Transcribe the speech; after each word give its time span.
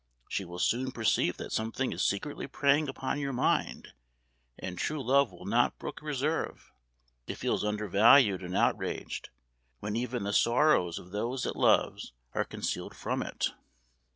She 0.27 0.45
will 0.45 0.57
soon 0.57 0.91
perceive 0.91 1.37
that 1.37 1.51
something 1.51 1.91
is 1.91 2.03
secretly 2.03 2.47
preying 2.47 2.89
upon 2.89 3.19
your 3.19 3.33
mind; 3.33 3.89
and 4.57 4.75
true 4.75 4.99
love 4.99 5.31
will 5.31 5.45
not 5.45 5.77
brook 5.77 6.01
reserve; 6.01 6.71
it 7.27 7.35
feels 7.35 7.63
undervalued 7.63 8.41
and 8.41 8.55
outraged, 8.57 9.29
when 9.79 9.95
even 9.95 10.23
the 10.23 10.33
sorrows 10.33 10.97
of 10.97 11.11
those 11.11 11.45
it 11.45 11.55
loves 11.55 12.13
are 12.33 12.43
concealed 12.45 12.95
from 12.95 13.21
it." 13.21 13.49